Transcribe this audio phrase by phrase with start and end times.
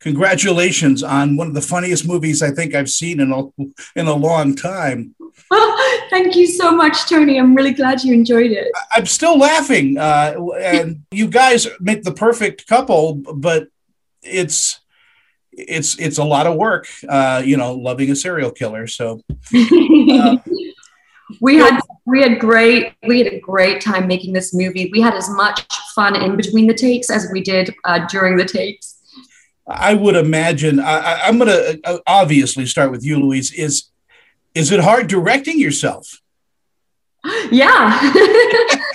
[0.00, 3.42] congratulations on one of the funniest movies I think I've seen in a
[3.94, 5.14] in a long time.
[6.10, 7.38] Thank you so much, Tony.
[7.38, 8.68] I'm really glad you enjoyed it.
[8.92, 13.68] I'm still laughing, uh, and you guys make the perfect couple, but
[14.22, 14.80] it's
[15.52, 18.86] it's it's a lot of work, uh, you know, loving a serial killer.
[18.86, 19.20] So.
[19.54, 20.36] Uh,
[21.40, 24.90] we had we had great we had a great time making this movie.
[24.92, 28.44] We had as much fun in between the takes as we did uh, during the
[28.44, 28.99] takes.
[29.70, 30.80] I would imagine.
[30.80, 33.52] I, am going to uh, obviously start with you, Louise.
[33.52, 33.84] Is
[34.54, 36.20] is it hard directing yourself?
[37.52, 37.98] Yeah,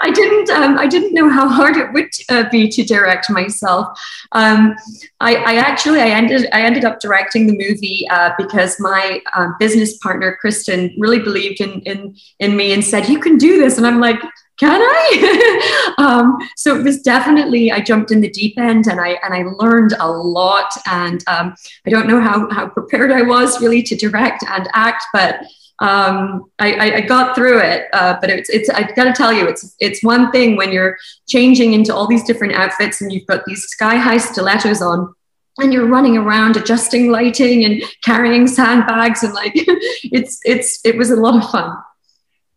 [0.00, 0.50] I didn't.
[0.50, 3.98] Um, I didn't know how hard it would uh, be to direct myself.
[4.32, 4.74] Um,
[5.20, 9.48] I, I, actually I ended I ended up directing the movie uh, because my uh,
[9.58, 13.78] business partner Kristen really believed in in in me and said you can do this,
[13.78, 14.20] and I'm like
[14.58, 15.94] can I?
[15.98, 19.44] um, so it was definitely I jumped in the deep end and I and I
[19.44, 20.70] learned a lot.
[20.86, 21.54] And um,
[21.86, 25.44] I don't know how how prepared I was really to direct and act, but
[25.80, 27.86] um, I, I, got through it.
[27.92, 30.98] Uh, but it's it's I've got to tell you, it's it's one thing when you're
[31.28, 35.14] changing into all these different outfits and you've got these sky high stilettos on
[35.58, 41.10] and you're running around adjusting lighting and carrying sandbags and like it's it's it was
[41.10, 41.76] a lot of fun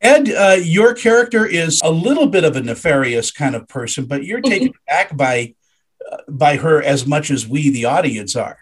[0.01, 4.23] Ed, uh, your character is a little bit of a nefarious kind of person, but
[4.23, 5.53] you're taken back by
[6.11, 8.57] uh, by her as much as we, the audience, are.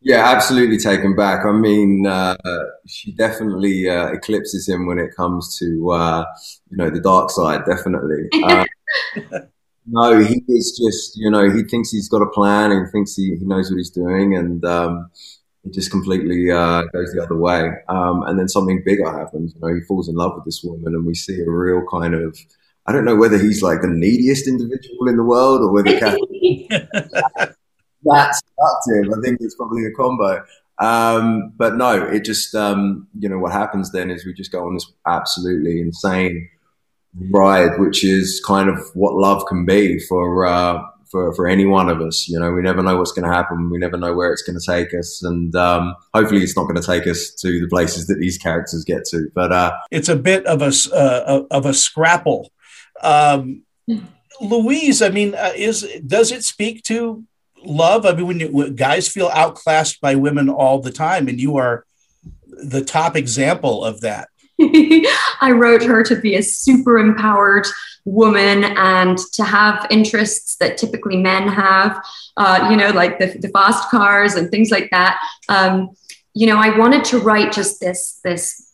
[0.00, 1.44] Yeah, absolutely taken back.
[1.44, 2.36] I mean, uh,
[2.86, 6.24] she definitely uh, eclipses him when it comes to uh,
[6.70, 7.64] you know the dark side.
[7.66, 8.28] Definitely.
[8.44, 8.64] Uh,
[9.86, 13.36] no, he is just you know he thinks he's got a plan and thinks he,
[13.36, 15.10] he knows what he's doing, and um,
[15.64, 17.70] it just completely uh, goes the other way.
[17.88, 19.54] Um, and then something bigger happens.
[19.54, 22.14] You know, he falls in love with this woman, and we see a real kind
[22.14, 22.38] of.
[22.86, 25.98] I don't know whether he's like the neediest individual in the world or whether
[28.02, 29.12] that's seductive.
[29.16, 30.44] I think it's probably a combo.
[30.80, 34.66] Um, but no, it just um, you know what happens then is we just go
[34.66, 36.48] on this absolutely insane
[37.32, 41.88] ride, which is kind of what love can be for uh, for, for any one
[41.88, 42.28] of us.
[42.28, 43.70] You know, we never know what's going to happen.
[43.70, 45.22] We never know where it's going to take us.
[45.22, 48.84] And um, hopefully it's not going to take us to the places that these characters
[48.84, 49.28] get to.
[49.34, 52.52] But uh, it's a bit of a, uh, of a scrapple.
[53.02, 53.62] Um,
[54.40, 57.24] Louise, I mean, uh, is does it speak to
[57.64, 58.06] love?
[58.06, 61.56] I mean, when, you, when guys feel outclassed by women all the time, and you
[61.56, 61.84] are
[62.46, 64.28] the top example of that.
[65.40, 67.66] I wrote her to be a super empowered
[68.04, 72.04] woman and to have interests that typically men have,
[72.36, 75.20] uh, you know, like the, the, fast cars and things like that.
[75.48, 75.90] Um,
[76.34, 78.67] you know, I wanted to write just this this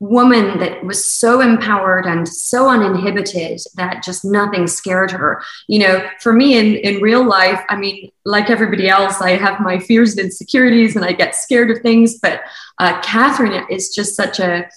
[0.00, 5.42] woman that was so empowered and so uninhibited that just nothing scared her.
[5.66, 9.60] You know, for me in, in real life, I mean, like everybody else, I have
[9.60, 12.18] my fears and insecurities and I get scared of things.
[12.18, 12.42] But
[12.78, 14.68] uh, Catherine is just such a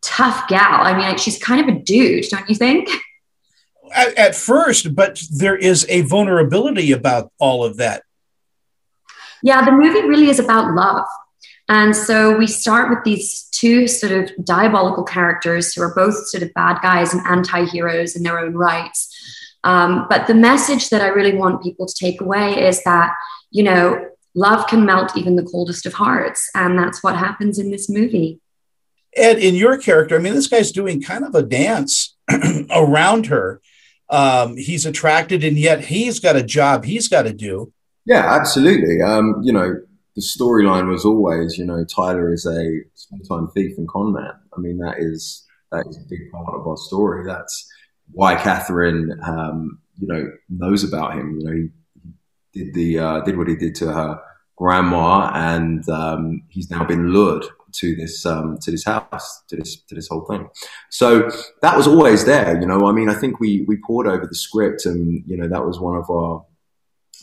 [0.00, 0.80] tough gal.
[0.80, 2.88] I mean, she's kind of a dude, don't you think?
[3.94, 8.04] At, at first, but there is a vulnerability about all of that.
[9.42, 11.06] Yeah, the movie really is about love.
[11.68, 16.42] And so we start with these two sort of diabolical characters who are both sort
[16.42, 19.08] of bad guys and anti heroes in their own rights.
[19.64, 23.14] Um, but the message that I really want people to take away is that,
[23.50, 26.50] you know, love can melt even the coldest of hearts.
[26.54, 28.40] And that's what happens in this movie.
[29.14, 32.16] Ed, in your character, I mean, this guy's doing kind of a dance
[32.70, 33.60] around her.
[34.08, 37.72] Um, he's attracted, and yet he's got a job he's got to do.
[38.04, 39.00] Yeah, absolutely.
[39.02, 39.80] Um, you know,
[40.14, 44.32] the storyline was always, you know, Tyler is a small-time thief and con man.
[44.56, 47.24] I mean, that is that is a big part of our story.
[47.26, 47.66] That's
[48.10, 51.38] why Catherine, um, you know, knows about him.
[51.40, 51.68] You know, he,
[52.52, 54.20] did the uh, did what he did to her
[54.56, 59.80] grandma, and um, he's now been lured to this um, to this house to this
[59.84, 60.48] to this whole thing.
[60.90, 61.30] So
[61.62, 62.86] that was always there, you know.
[62.86, 65.80] I mean, I think we we pored over the script, and you know that was
[65.80, 66.44] one of our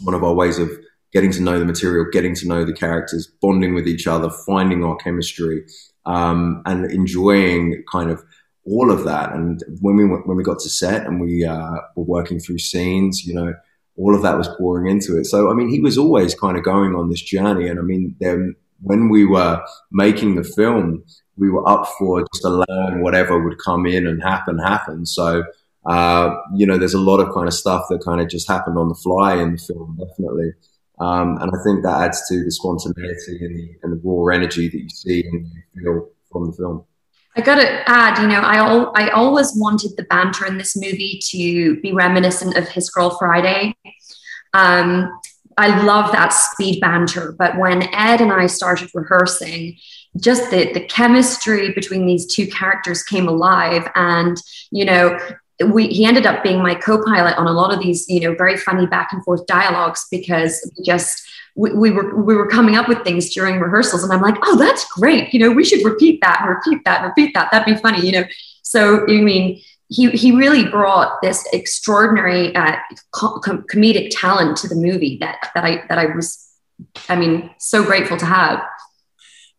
[0.01, 0.71] one of our ways of
[1.11, 4.83] getting to know the material, getting to know the characters, bonding with each other, finding
[4.83, 5.65] our chemistry,
[6.05, 8.23] um, and enjoying kind of
[8.65, 9.33] all of that.
[9.33, 13.25] And when we when we got to set and we uh, were working through scenes,
[13.25, 13.53] you know,
[13.97, 15.25] all of that was pouring into it.
[15.25, 18.15] So I mean, he was always kind of going on this journey, and I mean,
[18.19, 19.61] there when we were
[19.91, 21.03] making the film,
[21.37, 25.05] we were up for just allowing whatever would come in and happen, happen.
[25.05, 25.43] So,
[25.85, 28.77] uh, you know, there's a lot of kind of stuff that kind of just happened
[28.77, 30.53] on the fly in the film, definitely.
[30.99, 34.67] Um, and I think that adds to the spontaneity and the, and the raw energy
[34.67, 36.83] that you see and you feel from the film.
[37.37, 40.75] I got to add, you know, I al- I always wanted the banter in this
[40.75, 43.75] movie to be reminiscent of His Girl Friday.
[44.53, 45.09] Um,
[45.57, 47.33] I love that speed banter.
[47.37, 49.77] But when Ed and I started rehearsing,
[50.19, 53.87] just the, the chemistry between these two characters came alive.
[53.95, 54.37] And,
[54.71, 55.19] you know,
[55.65, 58.55] we, he ended up being my co-pilot on a lot of these, you know, very
[58.57, 62.87] funny back and forth dialogues because we just we, we, were we were coming up
[62.87, 65.33] with things during rehearsals, and I'm like, oh, that's great.
[65.33, 67.51] You know, we should repeat that repeat that repeat that.
[67.51, 68.05] That'd be funny.
[68.05, 68.23] You know,
[68.61, 72.77] so I mean, he he really brought this extraordinary uh,
[73.11, 73.41] com-
[73.71, 76.47] comedic talent to the movie that that I that I was,
[77.09, 78.61] I mean, so grateful to have.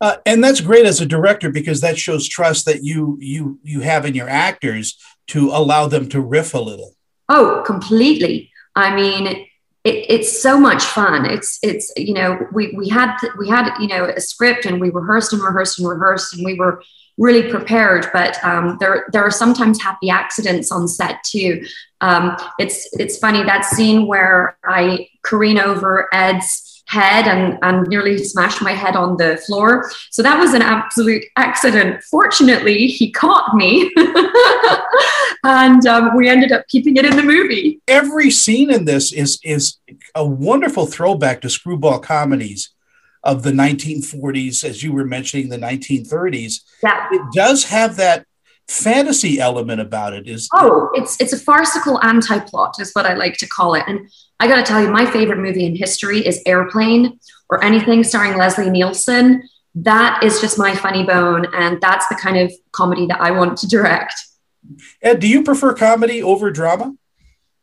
[0.00, 3.80] Uh, and that's great as a director because that shows trust that you you you
[3.80, 6.94] have in your actors to allow them to riff a little.
[7.28, 8.50] Oh, completely.
[8.74, 9.46] I mean, it,
[9.84, 11.26] it's so much fun.
[11.26, 14.90] It's it's you know we we had we had you know a script and we
[14.90, 16.82] rehearsed and rehearsed and rehearsed and we were
[17.18, 18.06] really prepared.
[18.12, 21.64] But um, there there are sometimes happy accidents on set too.
[22.00, 28.18] Um, it's it's funny that scene where I careen over Ed's head and, and nearly
[28.18, 29.90] smashed my head on the floor.
[30.10, 32.02] So that was an absolute accident.
[32.10, 33.92] Fortunately, he caught me
[35.44, 37.80] and um, we ended up keeping it in the movie.
[37.86, 39.76] Every scene in this is, is
[40.16, 42.70] a wonderful throwback to screwball comedies
[43.22, 46.62] of the 1940s, as you were mentioning, the 1930s.
[46.82, 47.06] Yeah.
[47.12, 48.26] It does have that
[48.70, 53.36] fantasy element about it is oh it's it's a farcical anti-plot is what i like
[53.36, 54.08] to call it and
[54.40, 57.20] I got to tell you, my favorite movie in history is Airplane
[57.50, 59.46] or anything starring Leslie Nielsen.
[59.74, 61.46] That is just my funny bone.
[61.54, 64.14] And that's the kind of comedy that I want to direct.
[65.02, 66.94] Ed, do you prefer comedy over drama?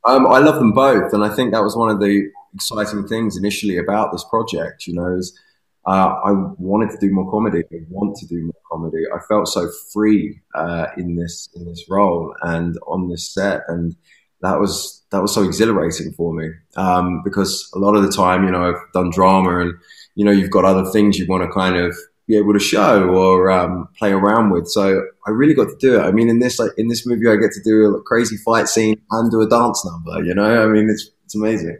[0.06, 1.13] Um, I love them both.
[1.13, 4.94] And I think that was one of the exciting things initially about this project, you
[4.94, 5.38] know, is
[5.87, 7.63] uh, I wanted to do more comedy.
[7.71, 9.03] I want to do more comedy.
[9.13, 13.95] I felt so free uh, in this in this role and on this set, and
[14.41, 18.43] that was that was so exhilarating for me um, because a lot of the time,
[18.43, 19.73] you know, I've done drama and
[20.15, 21.95] you know you've got other things you want to kind of
[22.27, 24.67] be able to show or um, play around with.
[24.67, 26.01] So I really got to do it.
[26.01, 28.67] I mean, in this like in this movie, I get to do a crazy fight
[28.67, 30.21] scene and do a dance number.
[30.21, 31.77] You know, I mean, it's it's amazing.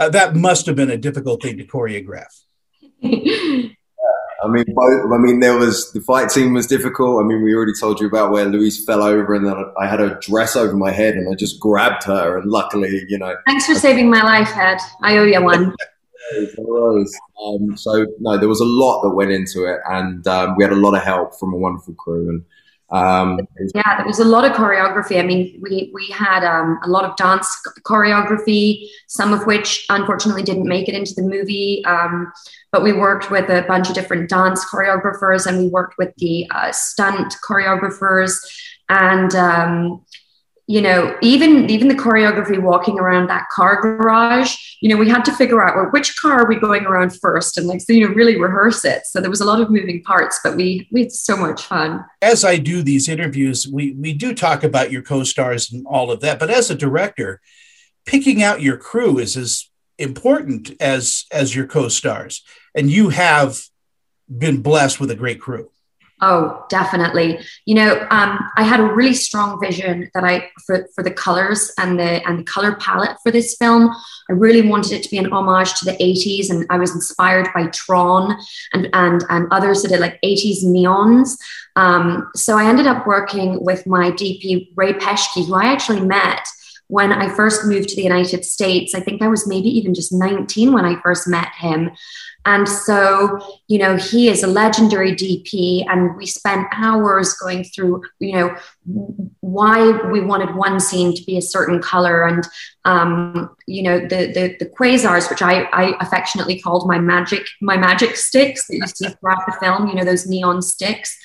[0.00, 2.45] Uh, that must have been a difficult thing to choreograph.
[4.42, 7.24] I mean, both, I mean, there was the fight scene was difficult.
[7.24, 10.00] I mean, we already told you about where Louise fell over, and then I had
[10.00, 13.34] a dress over my head, and I just grabbed her, and luckily, you know.
[13.46, 14.78] Thanks for saving my life, Ed.
[15.02, 15.74] I owe you one.
[17.44, 20.72] um, so no, there was a lot that went into it, and um, we had
[20.72, 22.44] a lot of help from a wonderful crew, and
[22.90, 23.40] um,
[23.74, 25.18] yeah, there was a lot of choreography.
[25.18, 27.48] I mean, we we had um, a lot of dance
[27.84, 31.84] choreography, some of which unfortunately didn't make it into the movie.
[31.84, 32.32] Um,
[32.70, 36.48] but we worked with a bunch of different dance choreographers, and we worked with the
[36.50, 38.36] uh, stunt choreographers,
[38.88, 40.04] and um,
[40.68, 45.24] you know, even even the choreography walking around that car garage, you know, we had
[45.26, 48.08] to figure out well, which car are we going around first, and like so, you
[48.08, 49.06] know, really rehearse it.
[49.06, 52.04] So there was a lot of moving parts, but we we had so much fun.
[52.20, 56.20] As I do these interviews, we we do talk about your co-stars and all of
[56.20, 57.40] that, but as a director,
[58.04, 62.42] picking out your crew is as important as as your co-stars,
[62.74, 63.60] and you have
[64.26, 65.70] been blessed with a great crew.
[66.22, 67.40] Oh, definitely.
[67.66, 71.70] You know, um, I had a really strong vision that I for, for the colors
[71.78, 73.94] and the and the color palette for this film.
[74.30, 77.48] I really wanted it to be an homage to the 80s, and I was inspired
[77.54, 78.34] by Tron
[78.72, 81.36] and and and others that did like 80s neons.
[81.76, 86.46] Um, so I ended up working with my DP Ray Peschke, who I actually met
[86.88, 88.94] when I first moved to the United States.
[88.94, 91.90] I think I was maybe even just 19 when I first met him.
[92.46, 98.04] And so, you know, he is a legendary DP, and we spent hours going through,
[98.20, 98.56] you know,
[99.40, 102.46] why we wanted one scene to be a certain color, and
[102.84, 107.76] um, you know, the, the the quasars, which I, I affectionately called my magic my
[107.76, 109.88] magic sticks that you see throughout the film.
[109.88, 111.18] You know, those neon sticks.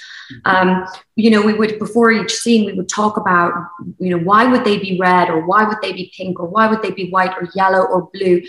[0.46, 0.86] Um,
[1.16, 3.54] you know, we would before each scene we would talk about,
[4.00, 6.68] you know, why would they be red or why would they be pink or why
[6.68, 8.42] would they be white or yellow or blue,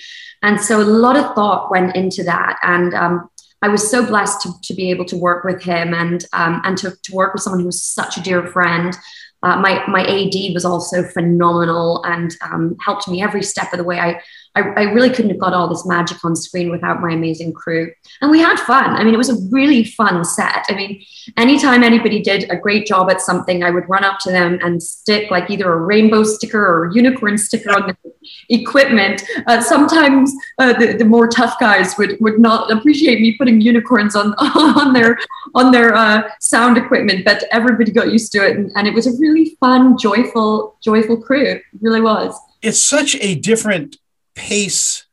[0.43, 3.31] and so a lot of thought went into that, and um,
[3.63, 6.77] I was so blessed to, to be able to work with him and um, and
[6.79, 8.97] to, to work with someone who was such a dear friend.
[9.43, 13.85] Uh, my my AD was also phenomenal and um, helped me every step of the
[13.85, 13.99] way.
[13.99, 14.21] I
[14.55, 17.91] I, I, really couldn't have got all this magic on screen without my amazing crew.
[18.21, 18.91] And we had fun.
[18.91, 20.67] I mean, it was a really fun set.
[20.69, 21.03] I mean,
[21.39, 24.83] anytime anybody did a great job at something, I would run up to them and
[24.83, 28.12] stick like either a rainbow sticker or a unicorn sticker on the
[28.49, 29.23] equipment.
[29.47, 34.17] Uh, sometimes uh, the, the more tough guys would, would not appreciate me putting unicorns
[34.17, 35.19] on, on their,
[35.55, 38.57] on their uh, sound equipment, but everybody got used to it.
[38.57, 41.45] And, and it was a really fun, joyful, joyful crew.
[41.45, 42.39] It really was.
[42.63, 43.97] It's such a different
[44.35, 45.07] pace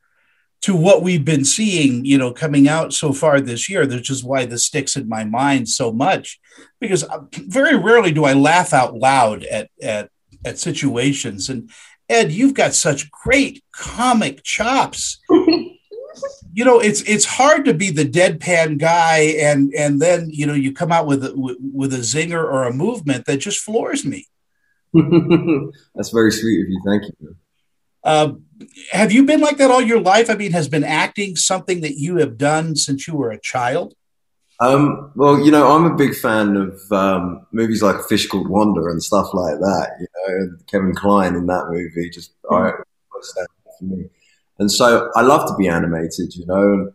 [0.62, 3.86] to what we've been seeing, you know, coming out so far this year.
[3.86, 6.38] Which is why this sticks in my mind so much,
[6.80, 10.10] because uh, very rarely do I laugh out loud at at
[10.44, 11.48] at situations.
[11.48, 11.70] And
[12.10, 15.20] Ed, you've got such great comic chops.
[15.30, 20.54] you know, it's it's hard to be the deadpan guy, and and then you know
[20.54, 24.26] you come out with a, with a zinger or a movement that just floors me.
[25.94, 26.82] That's very sweet of you.
[26.84, 27.36] Thank you.
[28.02, 28.32] Uh,
[28.90, 30.28] have you been like that all your life?
[30.28, 33.94] I mean, has been acting something that you have done since you were a child?
[34.60, 38.82] Um, well, you know, I'm a big fan of um, movies like Fish Called Wanda
[38.82, 39.88] and stuff like that.
[40.00, 42.78] You know, Kevin Kline in that movie just mm-hmm.
[42.78, 43.44] I,
[43.78, 44.04] for me.
[44.58, 46.36] And so I love to be animated.
[46.36, 46.92] You know,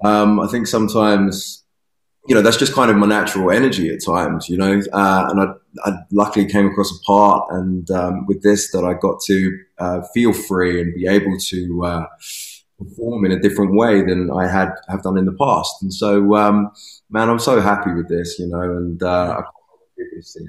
[0.00, 1.62] and um, I think sometimes
[2.26, 4.48] you know that's just kind of my natural energy at times.
[4.48, 5.46] You know, uh, and I,
[5.84, 10.02] I, luckily came across a part and um, with this that I got to uh,
[10.12, 11.84] feel free and be able to.
[11.84, 12.06] Uh,
[12.78, 15.82] perform in a different way than I had have done in the past.
[15.82, 16.70] And so, um,
[17.10, 19.42] man, I'm so happy with this, you know, and uh,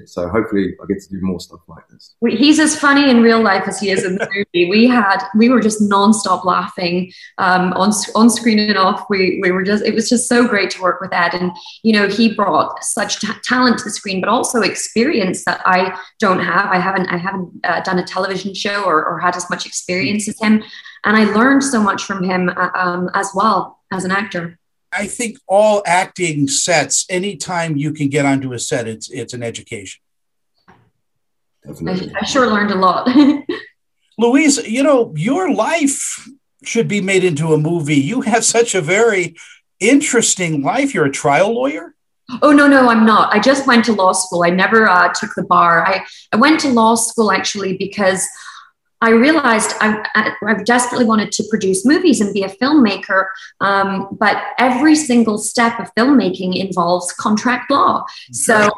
[0.06, 2.14] so hopefully I get to do more stuff like this.
[2.28, 4.68] He's as funny in real life as he is in the movie.
[4.68, 9.06] We had we were just nonstop laughing um, on on screen and off.
[9.08, 11.52] We we were just it was just so great to work with Ed, and
[11.82, 15.98] you know he brought such t- talent to the screen, but also experience that I
[16.18, 16.70] don't have.
[16.70, 20.28] I haven't I haven't uh, done a television show or, or had as much experience
[20.28, 20.62] as him,
[21.06, 24.58] and I learned so much from him uh, um, as well as an actor.
[24.92, 29.42] I think all acting sets, anytime you can get onto a set, it's it's an
[29.42, 30.02] education.
[31.66, 33.08] I, I sure learned a lot.
[34.18, 36.28] Louise, you know, your life
[36.64, 37.96] should be made into a movie.
[37.96, 39.36] You have such a very
[39.78, 40.94] interesting life.
[40.94, 41.94] You're a trial lawyer.
[42.42, 43.32] Oh no, no, I'm not.
[43.32, 44.42] I just went to law school.
[44.42, 45.86] I never uh, took the bar.
[45.86, 48.26] I, I went to law school actually because
[49.02, 53.26] I realized I, I, desperately wanted to produce movies and be a filmmaker,
[53.60, 58.04] um, but every single step of filmmaking involves contract law.
[58.32, 58.70] So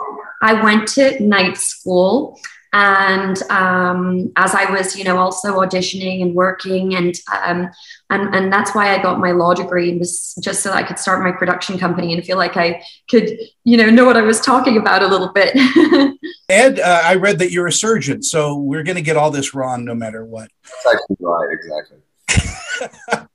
[0.42, 2.38] I went to night school
[2.72, 7.70] and um, as I was, you know, also auditioning and working, and um,
[8.10, 11.22] and and that's why I got my law degree was just so I could start
[11.22, 14.76] my production company and feel like I could, you know, know what I was talking
[14.76, 15.54] about a little bit.
[16.50, 19.54] Ed, uh, I read that you're a surgeon, so we're going to get all this
[19.54, 20.50] wrong no matter what.
[20.84, 21.98] That's actually right, exactly.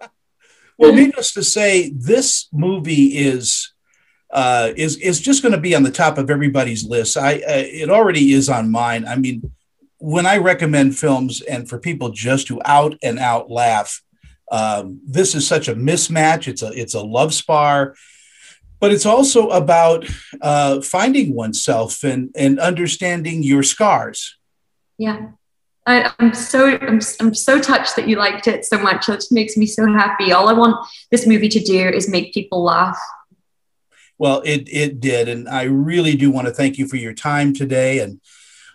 [0.77, 3.72] well, needless to say, this movie is
[4.33, 7.15] uh, is is just going to be on the top of everybody's list.
[7.15, 9.05] I uh, it already is on mine.
[9.07, 9.53] I mean,
[9.99, 14.01] when I recommend films and for people just to out and out laugh,
[14.51, 16.47] um, this is such a mismatch.
[16.47, 17.93] It's a it's a love spar,
[18.79, 20.05] but it's also about
[20.41, 24.37] uh, finding oneself and and understanding your scars.
[24.97, 25.29] Yeah.
[25.85, 29.09] I, am so I'm, I'm so touched that you liked it so much.
[29.09, 30.31] It makes me so happy.
[30.31, 30.77] All I want
[31.11, 32.97] this movie to do is make people laugh
[34.23, 37.53] well, it it did, and I really do want to thank you for your time
[37.53, 38.21] today, and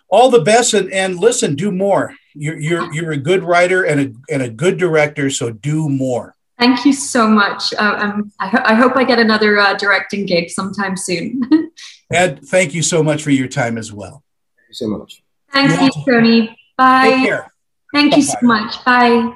[0.07, 0.75] all the best.
[0.75, 2.13] And, and listen, do more.
[2.35, 6.35] You're you're you're a good writer and a and a good director, so do more.
[6.59, 7.73] Thank you so much.
[7.73, 11.41] Uh, um, I, ho- I, hope I get another uh, directing gig sometime soon.
[12.11, 14.23] Ed, thank you so much for your time as well.
[14.55, 15.23] Thank you so much.
[15.51, 16.59] Thank you, Tony.
[16.77, 17.09] Bye.
[17.09, 17.51] Take care.
[17.91, 18.17] Thank Bye-bye.
[18.17, 18.85] you so much.
[18.85, 19.35] Bye.